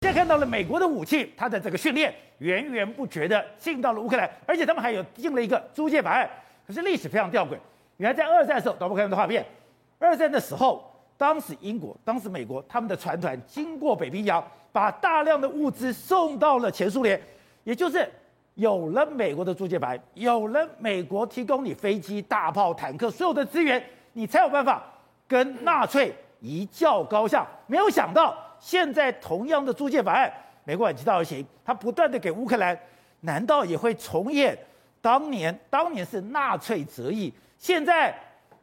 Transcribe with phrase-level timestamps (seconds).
[0.00, 6.30] 现在看到了美国的武器，它的这个训练源源不绝的进到了乌克兰，而且他们还有进了一个租借法案。
[6.64, 7.58] 可是历史非常吊诡，
[7.96, 9.44] 原来在二战的时候，导播看到的画面，
[9.98, 17.20] 二战的时候，当时英国、当时美国他们的船团经过北冰洋，把大量的物资送到了前苏联，
[17.64, 18.08] 也就是
[18.54, 24.80] 有了美国的租借法案，有了美国提供你飞机、大炮、坦克所有的资源，你才有办法
[25.26, 27.44] 跟纳粹一较高下。
[27.66, 28.36] 没有想到。
[28.60, 30.32] 现在同样的租借法案，
[30.64, 32.78] 美国反其道而行，他不断的给乌克兰，
[33.20, 34.56] 难道也会重演
[35.00, 35.58] 当年？
[35.70, 38.14] 当年是纳粹折翼，现在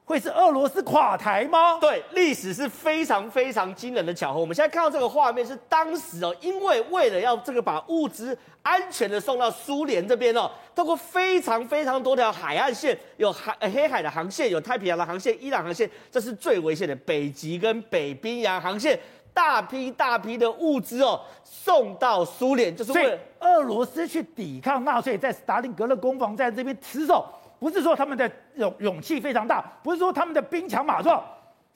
[0.04, 1.80] 会是俄罗斯垮台吗？
[1.80, 4.40] 对，历史是非常非常惊人的巧合。
[4.40, 19.00] 我们现在看到这个画面是当时哦，因为为了要这个把物资安全的送到苏联这边哦，透过非常非常多条海岸线，有海黑海的航线，有太平洋的航线，伊朗航线，这是最危险的北极跟北冰洋航线。
[19.36, 27.26] 大批大批的物资哦，送到苏联，就是为俄罗斯去抵抗纳粹，在斯大林格勒攻防战这边持守，
[27.60, 31.22] 不是说他们的勇勇气非常大，不是说他们的兵强马壮，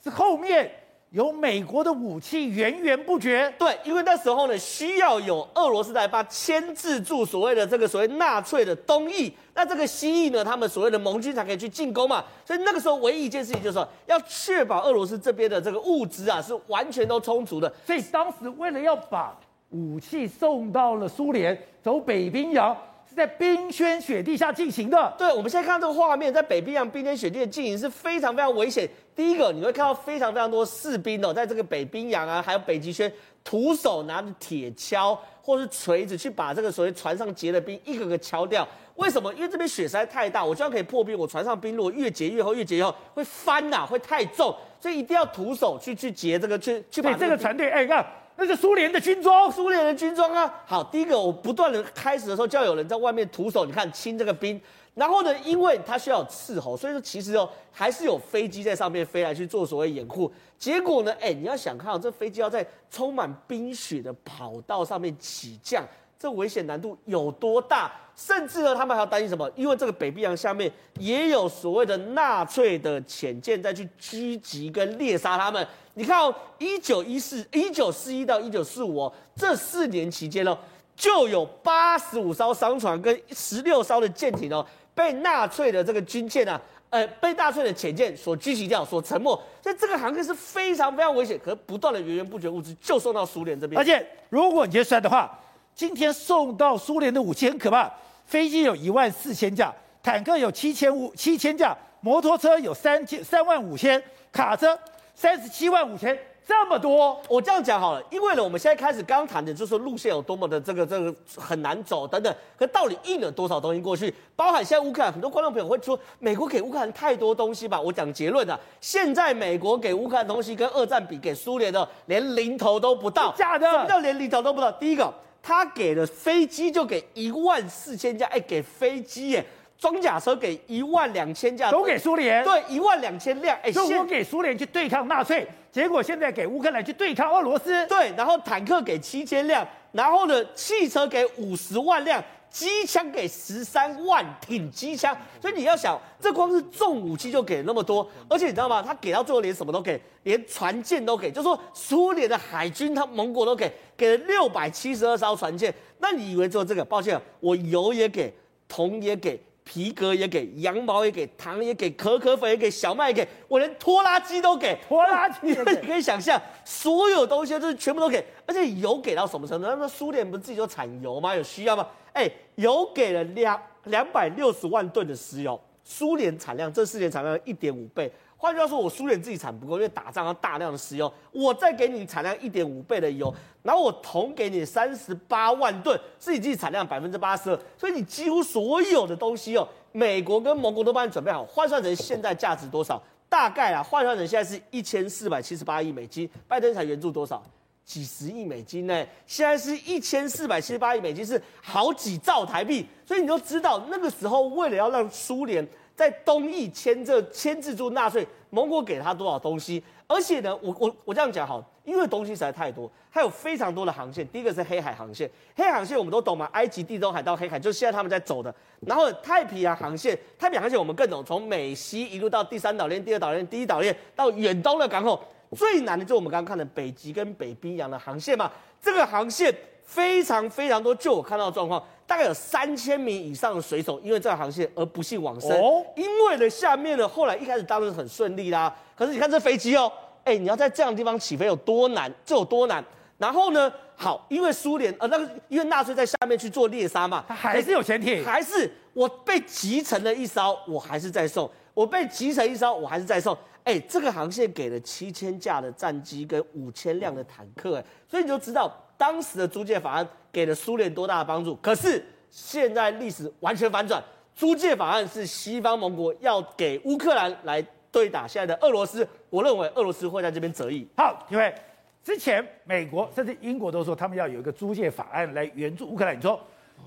[0.02, 0.72] 是后面。
[1.12, 12.24] 有美国的武器源源不绝，对，因为那时候呢，需要有俄罗斯来把牵制住所谓的这个所谓纳粹的东翼，那这个西翼呢，他们所谓的盟军才可以去进攻嘛。
[12.46, 17.74] 所以那个时候唯一一件事情就是说，要确保俄罗斯这边的这个物资啊是完全都充足的。
[17.88, 19.36] 所以当时为了要把
[19.72, 22.78] 武器送到了苏联，走北冰洋。
[23.10, 25.12] 是在冰天雪地下进行的。
[25.18, 28.88] 对，我们现在看到这个画面，在北冰洋冰天雪地的进行是非常非常危险。
[29.16, 33.12] 第一个，你会看到非常非常多士兵哦，在这个北冰洋啊，还有北极圈，
[33.44, 38.68] 徒手拿着铁锹或是锤子去把这个所谓船上结的冰一个个敲掉。
[38.96, 39.34] 为什么？
[39.34, 47.72] 因为这边雪实在太大，我就算可以破冰，我船上冰如果越结越厚，越结越厚会翻呐、啊，会太重，所以一定要徒手去去结这个，去去把这个，这个船队。
[47.72, 48.06] 哎，看。
[48.40, 50.64] 那是苏联的军装，苏联的军装啊！
[50.66, 54.60] 好，第一个我不断的开始的时候，就要有人在外面徒手，你看清这个冰。
[54.96, 60.32] 然后呢，因为它需要有斥候，所以说其实哦，还是有飞机在上面飞来去做所谓掩护。
[60.58, 65.86] 结果呢，哎，你要想看，这飞机要在充满冰雪的跑道上面起降。
[66.20, 67.90] 这危险难度有多大？
[68.14, 69.50] 甚至呢，他们还要担心什么？
[69.56, 70.70] 因为这个北冰洋下面
[71.00, 75.66] 也有所谓的纳粹的潜舰在去狙击跟猎杀他们。
[75.94, 80.58] 你看哦，一九一四、一九四一到一九四五哦，这四年期间哦，
[80.98, 89.34] 就有八十五艘商船跟十六艘的舰艇哦，被纳粹的这个军舰啊，呃，被纳粹的潜舰所狙击掉、所沉没。
[89.64, 93.80] 所以这个航线是非常非常危险，可不断的源源不绝物资就送到苏联这边。
[93.80, 95.40] 而且，如果你结算的话。
[95.80, 97.90] 今天送到苏联的武器很可怕，
[98.26, 99.74] 飞机有一万四千架，
[100.04, 104.78] 坦克有七千五七千架，摩托车有三千三万五千，卡车
[105.16, 107.18] 三十七万五千，这么多。
[107.30, 114.14] 我这样讲好了，因为呢，我们现在开始刚谈的就是说路线有多么的这个这个很难走等等，可到底运了多少东西过去？
[114.36, 117.80] 包含现在乌克兰很多观众朋友会说，美国给乌克兰太多东西吧？
[117.80, 123.34] 我讲结论啊，现在美国给乌克兰东西跟二战比，给苏联的连零头都不到。
[123.38, 123.66] 假的？
[123.66, 124.70] 什么叫连零头都不到？
[124.74, 125.10] 第一个。
[125.42, 129.46] 他给了飞机就给一万四千架，哎，给飞机耶，
[129.78, 142.24] 装甲车给一万两千架，都给苏联，对，一万两千辆，哎，就我给苏联去对抗纳粹，结果现在给乌克兰去对抗俄罗斯，对，然后坦克给七千辆，然后呢，汽车给五十万辆。
[142.50, 148.82] 机枪给十三万挺机枪，所以你要想，这光是重武器就给那么多，而且你知道吗？
[148.82, 155.74] 他给到最后连什么都给，连船舰都给，就说苏联的海军，他盟国都给，给了六百七十二艘船舰。
[156.00, 156.84] 那你以为只有这个？
[156.84, 158.34] 抱歉，我油也给，
[158.68, 159.40] 铜也给。
[159.72, 169.68] 皮革也给，羊毛也给，糖也给，可可粉也给，小麦也给，我连拖拉机都给，拖拉机你可以想象，所有东西就是全部都给，而且油给到什么程度？
[169.68, 171.36] 那苏联不是自己就产油吗？
[171.36, 171.88] 有需要吗？
[172.14, 178.12] 哎，油给了两两百六十万吨的石油，苏联产量这四年产量一点五倍。
[178.42, 183.34] 换句话说，我苏联自己产不够，因为打仗要大量的石油，我再给你产量一点五倍的油，
[183.64, 193.04] 然后我同给你三十八万吨，是你自己产量百分之八十二，所以你几乎所有的东西哦，美国跟盟国都帮你准备好，换算成现在价值多少？
[193.28, 197.44] 大概啊，换算成现在是一千四百七十八亿美金，拜登才援助多少？
[197.84, 199.06] 几十亿美金呢？
[199.28, 205.68] 现在是一千四百七十八亿美金，是好几兆台币，所以你就知道那个时候为了要让苏联。
[206.00, 209.84] 在东翼牵着牵制住纳粹，蒙古给他多少东西？
[210.08, 214.26] 而且呢，我我我这样讲好，因为东西实在太多，它有非常多的航线。
[214.30, 218.56] 第一个是黑海航线，黑海航线我们都懂嘛，埃及、地中海到黑海，就是现在他们在走的。
[218.88, 228.50] 然后太平洋航线，太平洋航线我们更懂，从美西一路到第三岛链、第二岛链、第一岛链到远东的港口，最难的就是我们刚刚看的北极跟北冰洋的航线嘛。
[228.82, 229.54] 这个航线
[229.84, 235.52] 非常非常多，就我看到的状况，大概有三千名以上的水手因为这个航线而不幸往生。
[235.52, 239.92] 哦，因为呢，下面呢，后来一开始当然很顺利啦，可是你看这飞机哦，
[240.24, 242.12] 哎，你要在这样的地方起飞有多难？
[242.26, 242.84] 这有多难？
[243.20, 253.38] 然后呢，好，因为苏联呃那个因为纳粹在下面去做猎杀嘛，他还是有潜艇，还是我被击沉了一艘，我还是在送，我被击沉一艘，我还是在送。
[253.70, 261.56] 哎，这个航线给了七千架的战机跟五千辆的坦克，哎，所以你就知道当时的租借法案给了苏联多大的帮助。
[261.58, 267.62] 可是现在历史完全反转，租借法案是西方盟国要给乌克兰来
[267.92, 270.88] 对打现在的俄罗斯，我认为俄罗斯会在这边折翼。
[270.98, 271.54] 好，因为。
[272.02, 276.40] 之前美国甚至英国都说他们要有一个租借法案来援助乌克兰，你说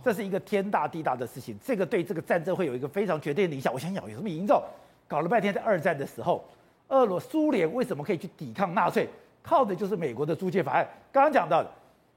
[0.03, 3.73] 这是一个天大地大的事情，这个对这个战争会有一个非常决定的影响。
[3.73, 4.61] 我想想有什么影响？
[5.07, 6.43] 搞了半天在二战的时候，
[6.93, 9.09] 俄罗苏联为什么可以去抵抗纳粹？
[9.43, 10.87] 靠的就是美国的租借法案。
[11.11, 11.71] 刚刚讲到的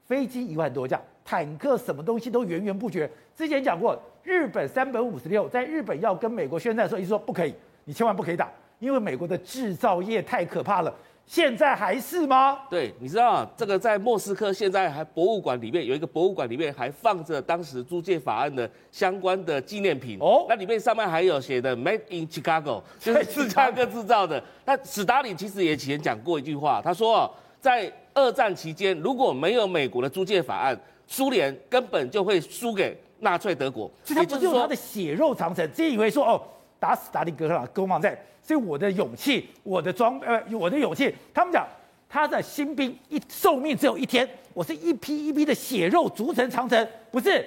[0.05, 3.09] 飞机一万多架，坦克什么东西都源源不绝。
[3.33, 7.55] 之前讲过，日本三本五十六在日本要跟美国宣战的时候，一直说不可以，
[7.85, 10.93] 你千万不可以打，因为美国的制造业太可怕了。
[11.27, 12.59] 现在还是吗？
[12.69, 20.45] 对，你知道啊，这个在莫斯科现在还博物馆里面有一个博物馆里面还放着当时租借法案的相关的纪念品哦。
[20.47, 24.41] 那里面上面还有写的 “Made in Chicago”，就是芝加哥制造的。
[24.65, 27.29] 那史达林其实也以前讲过一句话，他说，
[27.59, 33.89] 在二战期间如果没有美国的租借法案，苏联根本就会输给纳粹德国。
[34.03, 36.41] 所以他不是用他的血肉长城，自以为说哦，
[36.85, 38.15] 打死达林格勒攻防战。
[38.43, 41.11] 所以我的勇气，我的装呃，我的勇气。
[41.33, 41.65] 他们讲，
[42.07, 47.43] 他的新兵一寿命只有一天，我是一批一批的血肉筑成长城，不是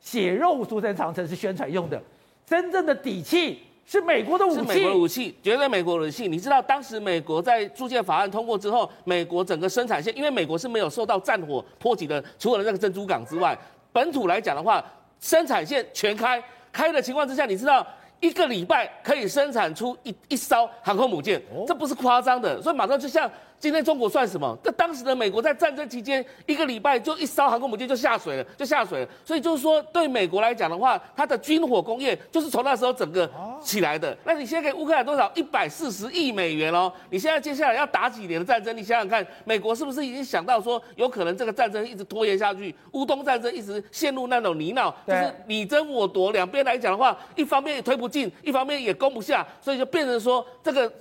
[0.00, 2.02] 血肉筑成长城是宣传用的，
[2.44, 6.26] 真正的底气是美国的武器，是美国的武器，绝对美国的武器。
[6.26, 13.56] 你知道当时美国在铸建法案通过之后，美国整个生产线，因为美国是没有受到战火波及的，除了那个珍珠港之外，
[13.92, 14.84] 本土来讲的话，
[15.20, 16.42] 生产线全开，
[16.72, 17.86] 开的情况之下，你知道。
[18.22, 23.30] 一个礼拜可以生产出一一艘航空母舰，这不是夸张的，所以马上就像。
[23.62, 24.58] 今天中国算什么？
[24.60, 29.08] 这当时的美国在战争期间，一个礼拜就一艘航空母舰就下水了，就下水了。
[29.24, 33.30] 所以就是说，对美国来讲的话，它的军火工业就是从那时候整个
[33.62, 34.18] 起来的。
[34.24, 35.30] 那你现在给乌克兰多少？
[35.36, 36.92] 一百四十亿美元哦。
[37.08, 38.76] 你现在接下来要打几年的战争？
[38.76, 50.92] 你想想看，美国是不是已经想到说，有可能这个战争一直拖延下去，乌东战争一直陷入那种泥淖，就是你争我夺，两边来讲的话，一方面也推不进，一方面也攻不下，所以就变成说这个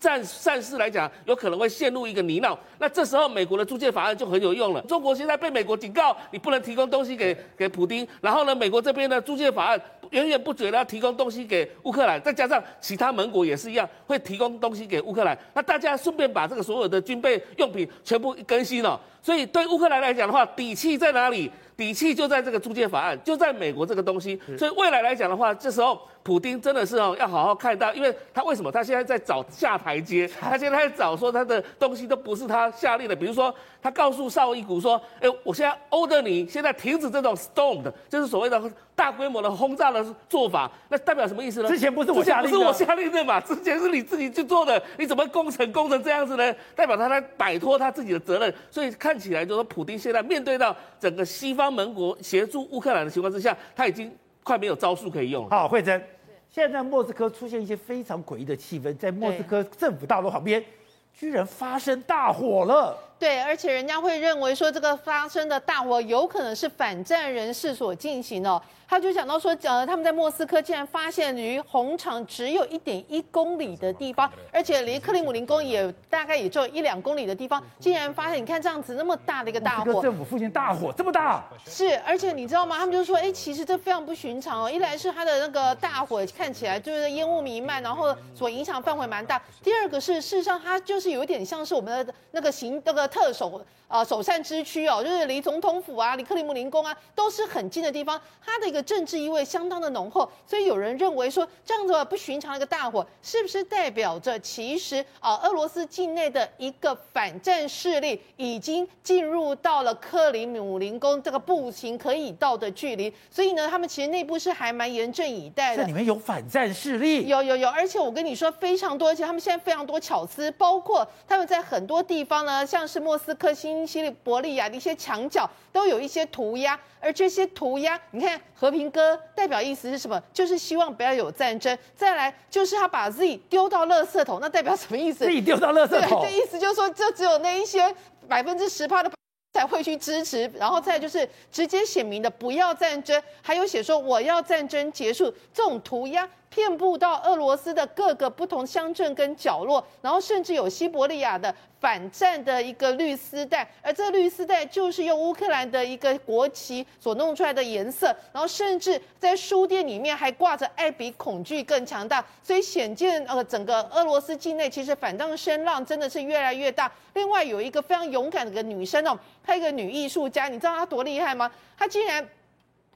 [0.00, 2.07] 战战事来讲，有可能会陷入。
[2.08, 4.80] 一个泥淖，那这时候美国的租借法案就很有用了。
[4.82, 19.00] 中国现在被美国警告，你不能提供东西给给普丁，然后呢，美国这边的租借法案远远不绝的要提供东西给乌克兰，再加上其他盟国也是一样会提供东西给乌克兰，那大家顺便把这个所有的军备用品全部更新了。
[19.20, 21.50] 所以对乌克兰来讲的话，底气在哪里？
[21.78, 24.36] 底气就在这个租借法案，就在美国这个东西。
[24.58, 30.26] 所以未来来讲的话，这时候普丁真的是哦要好好看到，因为他为什么他现在在找下台阶？
[30.40, 38.60] 他现在在找说他的东西都不是他下令的，比如说他告诉绍伊古说，哎，我现在 order 你现在停止这种 storm 的，就是所谓的
[38.98, 41.68] 大规模的轰炸的做法，那代表什么意思呢？
[41.68, 43.40] 之前不是我下令的，不是我下令的嘛？
[43.40, 46.52] 之前是你自己去做的，你怎么攻城攻成这样子呢？
[46.74, 52.48] 代表他在摆脱他自己的责任，所以看起来就是说普丁现在面对到整个西方盟国协。
[52.48, 54.10] 助乌克兰的情况之下，他已经
[54.42, 55.50] 快没有招数可以用了。
[55.50, 56.02] 好，慧珍，
[56.48, 60.64] 现在莫斯科出现一些非常诡异的气氛，在莫斯科政府大楼旁边，
[61.12, 62.96] 居然发生大火了。
[63.18, 68.62] 对，而且人家会认为说，这个发生的大火有可能是反战人士所进行的。
[68.90, 82.78] 他就讲到说，呃，他们在莫斯科竟然发现离红场只有一点一公里的地方，而且离克里姆林宫也大概也就一两公里的地方，竟然发现，你看这样子那么大的一个大火，政府附近大火这么大，是，而且你知道吗？
[82.78, 84.70] 他们就说，哎，其实这非常不寻常哦。
[84.70, 93.60] 一来是它的那个大火看起来就是烟雾弥漫，然后所影响范围蛮大；第二个是，事实上它就是有一点像是我们的那个行那个特首。
[93.90, 98.20] 呃，首善之区哦，就是离总统府啊，离克里姆林宫啊，都是很近的地方。
[98.44, 113.10] 它的一个政治意味相当的浓厚，所以有人认为说，这样子不寻常的一个大火，是不是代表着其实啊，俄罗斯境内的一个反战势力已经进入到了克里姆林宫这个步行可以到的距离？
[113.30, 115.82] 所以呢，他们其实内部是还蛮严阵以待的。
[115.82, 122.97] 这里面有反战势力，有有有，而且我跟你说非常多，而且他们现在非常多巧思，包括他们在很多地方呢，像是。
[122.98, 130.20] 是莫斯科、新西伯利亚的一些墙角都有一些涂鸦，而这些涂鸦，你看和平鸽代表意思是什么？
[130.32, 131.76] 就是希望不要有战争。
[131.94, 137.94] 再来就是他把 Z 丢到垃圾桶，那代表什么意思？Z 丢到垃圾桶，对，这意思就是说，这只有那一些
[138.26, 139.10] 百分之十趴的。
[139.54, 151.54] 才会去支持，然后再就是直接写明的不要战争，还有写说我要战争结束，这种涂鸦遍布到俄罗斯的各个不同乡镇跟角落，然后甚至有西伯利亚的。
[151.80, 166.90] 反战的一个绿丝带，而这绿丝带就是用乌克兰的一个国旗所弄出来的颜色，然后甚至在书店里面还挂着“爱比恐惧更强大”，所以显见呃整个俄罗斯境内其实反战声浪真的是越来越大。
[167.14, 171.48] 另外有一个非常勇敢的一个女生哦，她一个女艺术家，你知道她多厉害吗？
[171.78, 172.28] 她竟然。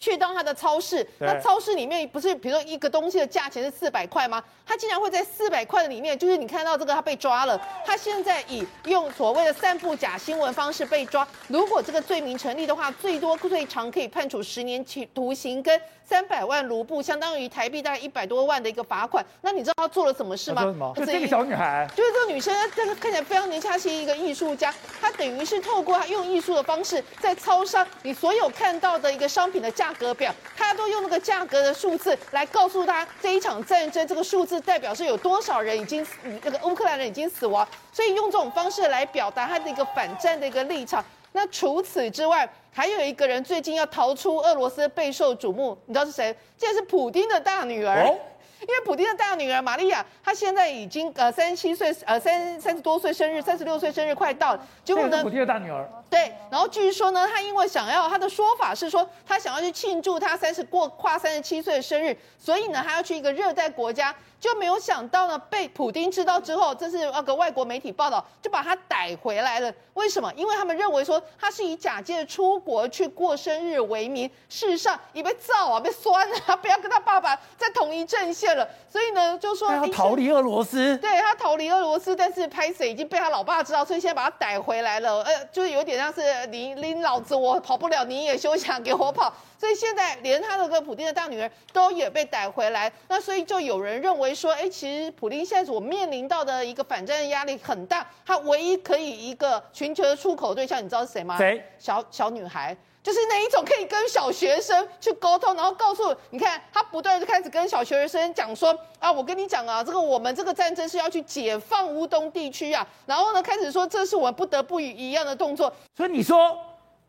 [0.03, 4.43] 去到他的超市，那超市里面不是比如说一个东西的价钱是四百块吗？
[4.67, 19.25] 他竟然会在四百块的里面，就是你看到这个他被抓了，他现在以用所谓的散布假新闻方式被抓，如果这个罪名成立的话，最多最长可以判处十年徒刑跟三百万卢布，相当于台币大概一百多万的一个罚款。
[19.43, 20.93] 那你知道他做了什么事吗？
[20.97, 36.07] 这个小女孩，就是这个女生，这个看起来非常年轻，她是一个艺术家，她等于是透过她用艺术的方式，在超商你所有看到的一个商品的价格表，他都用那个价格的数字来告诉他这一场战争，这个数字代表是有多少人已经，
[36.43, 41.05] 那个乌克兰人已经死亡，所以用这种方式来表达他的一个反战的一个立场。
[41.33, 46.35] 那除此之外，还有一个人最近要逃出俄罗斯备受瞩目，你知道是谁？
[46.59, 48.15] 这是普丁的大女儿。
[48.63, 54.67] 因为普京的大女儿玛利亚，她现在已经呃三十七岁，呃三三十多岁生日，三十六岁生日快到了。
[54.85, 55.23] 结果呢？
[55.23, 55.89] 普京的大女儿。
[56.09, 69.73] 对，然后据说呢，她因为想要，她的说法是说，她想要去庆祝她三十过跨三十七岁的生日，所以呢，她要去一个热带国家，就没有想到呢，被普丁知道之后，这是那个外国媒体报道，就把他逮回来了。
[69.95, 70.33] 为什么？
[70.35, 78.57] 因为他们认为说，他是以假借出国去过生日为名，事实上也被造啊，被酸啊，不要跟他爸爸在同一阵线。
[78.57, 85.23] 了，所以呢，就说他要逃离俄罗斯，对他逃离俄罗斯，但是拍摄已经被他老爸知道，所以现在把他逮回来了。
[85.23, 89.33] 呃，就是有点像是你拎老子我跑不了，你也休想给我跑。
[89.57, 92.93] 所以现在连他的个普丁的大女儿都也被逮回来。
[93.07, 101.37] 那所以就有人认为说，哎，其实普丁现在所面临到的一个反战压力很大，他唯一可以一个寻求的出口对象，你知道是谁吗？
[101.39, 101.63] 谁？
[101.79, 102.77] 小小女孩。
[103.03, 115.75] 就是那一种可以跟小学生去沟通，然后告诉你看，他不断就开始跟小学生讲说啊，我跟你讲啊，这个我们这个战争是要去解放乌东地区啊，然后呢开始说这是我们不得不一样的动作。
[115.97, 116.57] 所以你说，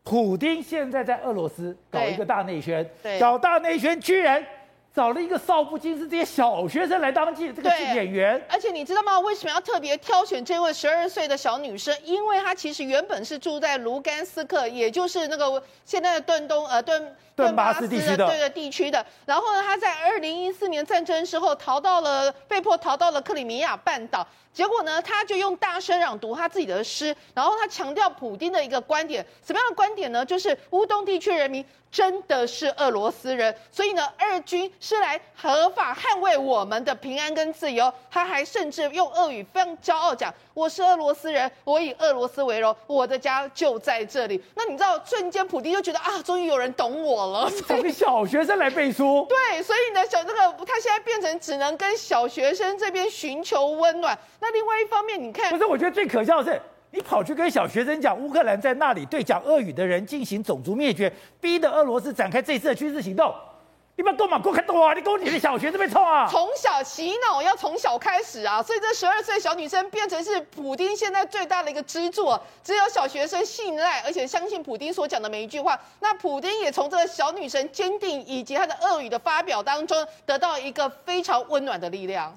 [0.02, 2.84] 普丁现在在俄罗斯搞一个大内宣，
[3.20, 4.44] 搞大内宣居然。
[4.94, 9.18] 找了一个少不经事这些小学生来当记这个演员，而且你知道吗？
[9.18, 11.92] 为什么要特别挑选这位十二岁的小女生？
[12.04, 19.04] 因为她其实原本是住在卢甘斯克，也就是那个现在的顿东呃顿顿巴斯地区的对的地区的。
[19.26, 24.24] 然后呢，她在二零一四年战争时候逃到了，被迫逃到了克里米亚半岛。
[24.54, 30.24] 结果呢，他就用大声朗读他自己的诗，然后他强调普丁的一个观点，什么样的观点呢？
[30.24, 37.92] 就是乌东地区人民真的是俄罗斯人，所以呢，俄军是来合法捍卫我们的平安跟自由。
[38.08, 47.50] 他还甚至用俄语非常骄傲讲：“我是俄罗斯人，我以俄罗斯为荣，我的家就在这里。”那你知道，瞬间普丁就觉得啊，终于有人懂我了。
[47.66, 49.26] 找个小学生来背书。
[49.28, 54.16] 对，所以呢，小这个他现在变成只能跟小学生这边寻求温暖。
[54.44, 56.60] 那另外一方面，你看，不是，我觉得最可笑的是，
[56.90, 61.10] 你跑去跟小学生讲乌克兰在那里对讲俄语的人进行种族灭绝，
[61.40, 63.34] 逼得俄罗斯展开这次的军事行动。
[63.96, 64.92] 你把干嘛给我看懂啊？
[64.92, 66.28] 你跟你的小学这边冲啊！
[66.30, 68.62] 从小洗脑要从小开始啊！
[68.62, 75.80] 所以这十二岁小女生变成是普丁现在最大的一个支柱啊，只有小学生信赖而且相信普丁所讲的每一句话。
[76.00, 82.36] 那普丁也从这个小女生坚定以及她的俄语的发表当中得到一个非常温暖的力量。